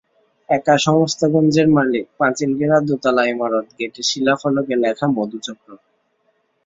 একা 0.49 0.75
সমস্ত 0.77 1.19
গঞ্জের 1.25 1.67
মালিক, 1.69 2.05
পাঁচিল-ঘেরা 2.17 2.77
দোতলা 2.87 3.23
ইমারত, 3.25 3.67
গেটে 3.79 4.01
শিলাফলকে 4.03 4.75
লেখা 4.83 5.07
মধুচক্র। 5.15 5.69